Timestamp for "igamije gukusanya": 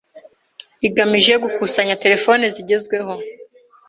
0.87-1.99